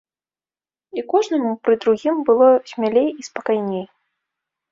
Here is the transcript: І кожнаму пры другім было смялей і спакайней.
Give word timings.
І 0.99 1.03
кожнаму 1.11 1.51
пры 1.67 1.73
другім 1.83 2.15
было 2.29 2.49
смялей 2.71 3.07
і 3.11 3.21
спакайней. 3.29 3.85